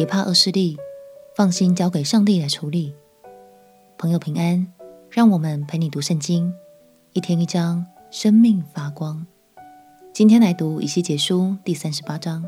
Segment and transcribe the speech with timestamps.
[0.00, 0.78] 别怕恶势力，
[1.34, 2.94] 放心交给上帝来处理。
[3.98, 4.72] 朋友平安，
[5.10, 6.54] 让我们陪你读圣经，
[7.12, 9.26] 一天一章，生命发光。
[10.14, 12.46] 今天来读以西结书第三十八章。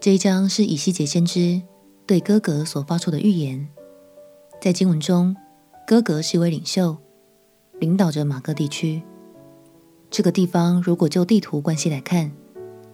[0.00, 1.62] 这一章是以西结先知
[2.04, 3.68] 对歌革所发出的预言。
[4.60, 5.36] 在经文中，
[5.86, 6.96] 歌革是一位领袖，
[7.78, 9.04] 领导着马各地区。
[10.10, 12.32] 这个地方，如果就地图关系来看，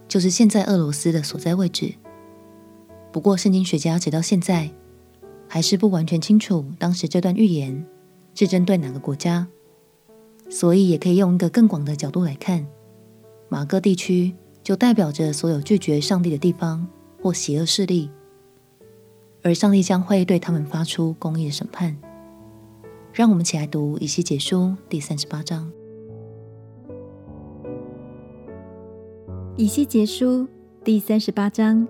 [0.07, 1.95] 就是现在俄罗斯的所在位置。
[3.15, 4.69] 不过，圣经学家直到现在
[5.47, 7.87] 还是不完全清楚当时这段预言
[8.35, 9.47] 是针对哪个国家，
[10.51, 12.67] 所以也可以用一个更广的角度来看，
[13.49, 16.85] 马各地区就代表着所有拒绝上帝的地方
[17.23, 18.11] 或邪恶势力，
[19.45, 21.97] 而上帝将会对他们发出公义的审判。
[23.13, 25.71] 让我们一起来读以西结书第三十八章。
[29.57, 30.49] 以西结书
[30.83, 31.87] 第三十八章，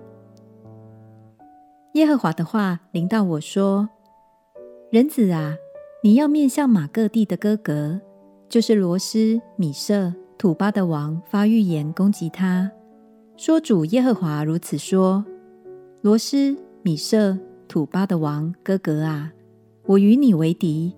[1.95, 3.87] 耶和华的话临到我说
[4.91, 5.55] ：“人子啊，
[6.03, 8.01] 你要面向马各地的哥哥，
[8.49, 12.69] 就是罗斯、米舍、土巴的王发预言攻击他，
[13.37, 15.23] 说：主耶和华如此说：
[16.01, 19.31] 罗斯、米舍、土巴的王哥哥啊，
[19.85, 20.93] 我与你为敌，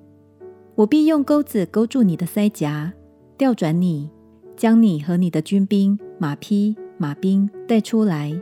[0.73, 2.91] 我必用钩子勾住你的腮颊，
[3.37, 4.09] 调转你。”
[4.57, 8.35] 将你和你的军兵、马匹、马兵带出来，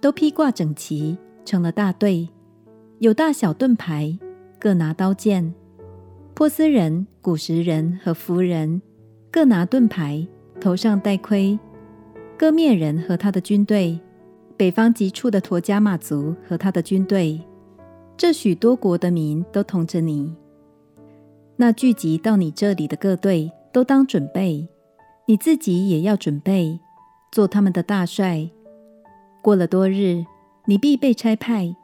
[0.00, 2.28] 都披挂整齐，成了大队，
[2.98, 4.18] 有大小盾牌，
[4.58, 5.54] 各拿刀剑。
[6.34, 8.80] 波斯人、古实人和弗人
[9.30, 10.26] 各拿盾牌，
[10.60, 11.58] 头上戴盔。
[12.38, 14.00] 歌篾人和他的军队，
[14.56, 17.40] 北方极处的陀迦玛族和他的军队，
[18.16, 20.34] 这许多国的民都同着你。
[21.56, 24.68] 那聚集到你这里的各队，都当准备。
[25.28, 26.80] 你自己也要准备
[27.30, 28.50] 做他们的大帅。
[29.40, 30.24] 过了多日，
[30.66, 31.74] 你必被差派。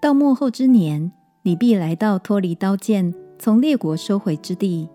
[0.00, 4.88] 到末后之年，你必来到脱离刀剑、从列国收回之地，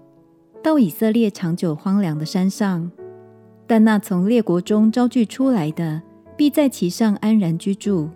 [0.64, 2.92] 到以色列长久荒凉的山上。
[3.68, 6.02] 但那从列国中招聚出来的，
[6.36, 8.10] 必在其上安然居住。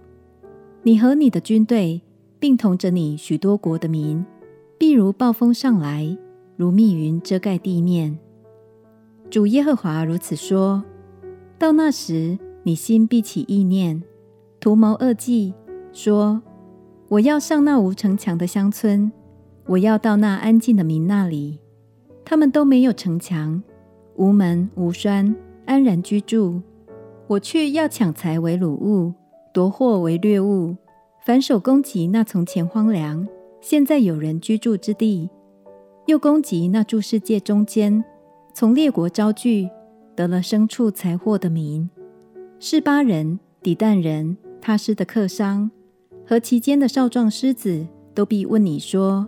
[0.81, 2.01] 你和你的军队，
[2.39, 4.25] 并同着你许多国的民，
[4.79, 6.17] 必如暴风上来，
[6.57, 8.17] 如密云遮盖地面。
[9.29, 10.83] 主耶和华如此说：
[11.57, 14.03] 到那时，你心必起意念，
[14.63, 15.53] 图谋恶计，
[15.91, 16.41] 说：
[17.09, 19.11] 我要上那无城墙的乡村，
[19.65, 21.59] 我要到那安静的民那里。
[22.23, 23.61] 他们都没有城墙，
[24.15, 25.35] 无门无栓，
[25.65, 26.61] 安然居住。
[27.27, 29.13] 我却要抢财为掳物，
[29.53, 30.77] 夺货为掠物，
[31.25, 33.27] 反手攻击那从前荒凉、
[33.59, 35.29] 现在有人居住之地，
[36.05, 38.01] 又攻击那住世界中间。
[38.53, 39.69] 从列国招聚，
[40.15, 41.89] 得了牲畜财货的民，
[42.59, 45.69] 是巴人、底但人、他施的客商
[46.25, 47.85] 和其间的少壮狮子，
[48.15, 49.27] 都必问你说：“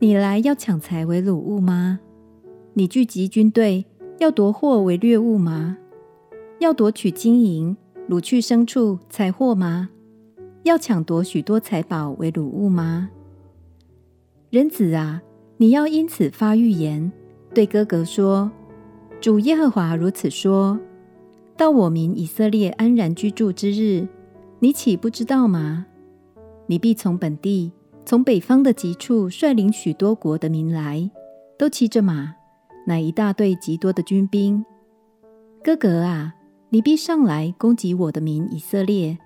[0.00, 2.00] 你来要抢财为掳物吗？
[2.72, 3.84] 你聚集军队
[4.18, 5.76] 要夺货为掠物吗？
[6.58, 7.76] 要夺取金银，
[8.08, 9.90] 掳去牲畜财货吗？
[10.62, 13.10] 要抢夺许多财宝为掳物吗？
[14.48, 15.20] 人子啊，
[15.58, 17.12] 你要因此发预言。”
[17.52, 18.50] 对哥哥说
[19.20, 20.80] ：“主耶和华如此说：
[21.58, 24.08] 到我民以色列安然居住之日，
[24.66, 25.86] 你岂不知道吗？
[26.66, 27.70] 你必从本地，
[28.04, 31.08] 从北方的极处率领许多国的民来，
[31.56, 32.34] 都骑着马，
[32.84, 34.66] 乃一大队极多的军兵。
[35.62, 36.34] 哥哥啊，
[36.70, 39.16] 你必上来攻击我的民以色列，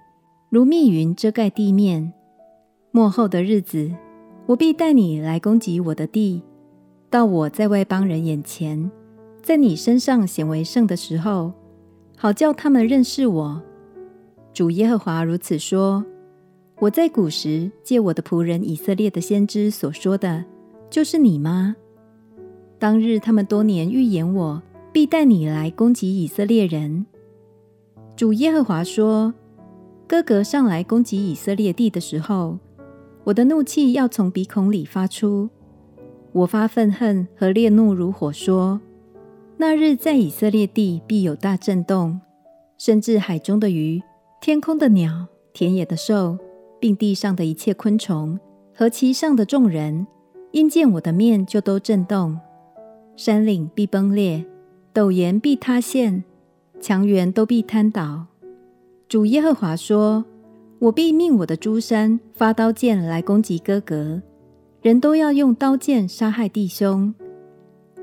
[0.50, 2.12] 如密云遮盖地面。
[2.90, 3.90] 末后的日子，
[4.44, 6.42] 我必带你来攻击我的地。”
[7.08, 8.90] 到我在外邦人眼前，
[9.42, 11.54] 在你身上显为圣的时候，
[12.14, 13.62] 好叫他们认识我。
[14.52, 16.04] 主耶和华如此说：
[16.78, 20.44] 我在古时借我的仆人以色列的先知所说的，
[20.90, 21.76] 就是你吗？
[22.78, 24.62] 当日他们多年预言我，
[24.92, 27.06] 必带你来攻击以色列人。
[28.16, 29.32] 主耶和华说：
[30.08, 32.58] 哥哥上来攻击以色列地的时候，
[33.24, 35.48] 我的怒气要从鼻孔里发出。
[36.32, 38.80] 我发愤恨和烈怒如火，说：
[39.56, 42.20] 那日在以色列地必有大震动，
[42.78, 44.00] 甚至海中的鱼、
[44.40, 46.38] 天空的鸟、田野的兽，
[46.80, 48.40] 并地上的一切昆虫
[48.74, 50.06] 和其上的众人，
[50.52, 52.40] 因见我的面就都震动。
[53.16, 54.46] 山岭必崩裂，
[54.94, 56.24] 陡岩必塌陷，
[56.80, 58.28] 墙垣都必坍倒。
[59.10, 60.24] 主耶和华说：
[60.78, 64.22] 我必命我的诸山发刀剑来攻击哥哥。
[64.80, 67.14] 人都要用刀剑杀害弟兄，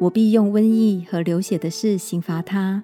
[0.01, 2.83] 我必用瘟疫和流血的事刑罚他。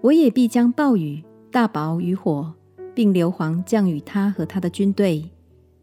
[0.00, 2.54] 我也必将暴雨、大雹与火
[2.94, 5.30] 并硫磺降与他和他的军队，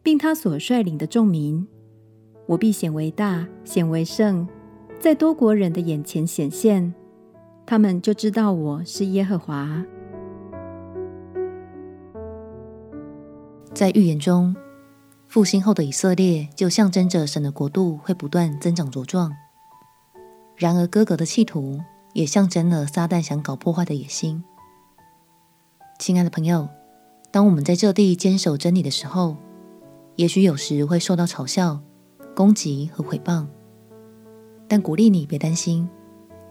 [0.03, 1.67] 并他所率领的众民。
[2.45, 4.47] 我必显为大，显为圣，
[4.99, 6.93] 在多国人的眼前显现，
[7.65, 9.85] 他们就知道我是耶和华。
[13.73, 14.55] 在预言中，
[15.27, 19.31] 复兴后的以色列就象征着神的国度会不断增长茁壮。
[20.55, 21.79] 然而，哥哥的企图
[22.13, 24.43] 也象征了撒旦想搞破坏的野心。
[25.99, 26.67] 亲爱的朋友，
[27.31, 29.37] 当我们在这地坚守真理的时候，
[30.15, 31.79] 也许有时会受到嘲笑、
[32.35, 33.45] 攻击和毁谤，
[34.67, 35.87] 但鼓励你别担心，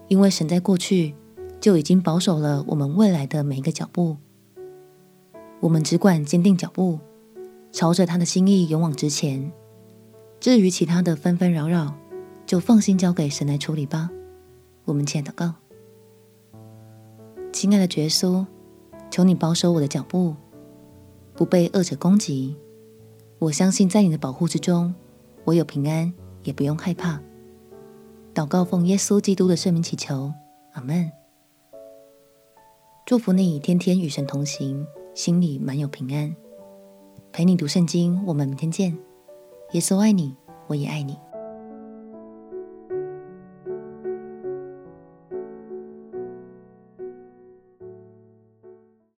[0.09, 1.15] 因为神在过去
[1.61, 4.17] 就已经保守了我们未来的每一个脚步。
[5.61, 6.99] 我们只管坚定脚步。
[7.71, 9.53] 朝着他的心意勇往直前。
[10.41, 11.95] 至于其他的纷纷扰扰，
[12.47, 14.09] 就放心交给神来处理吧。
[14.87, 15.53] 我们且祷告：
[17.53, 18.47] 亲爱的耶稣，
[19.11, 20.35] 求你保守我的脚步，
[21.39, 22.57] 不被恶者攻击。
[23.39, 24.93] 我相信在你的保护之中，
[25.45, 26.13] 我有平安，
[26.43, 27.21] 也不用害怕。
[28.35, 30.33] 祷告奉耶稣基督的圣名祈求，
[30.73, 31.13] 阿门。
[33.07, 36.35] 祝福你天天与神同行，心里满有平安。
[37.31, 38.99] 陪你读圣经，我们明天见。
[39.75, 40.35] 耶稣爱你，
[40.67, 41.17] 我也爱你。